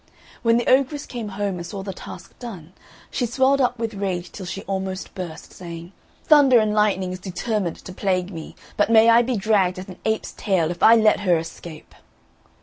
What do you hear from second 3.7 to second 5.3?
with rage till she almost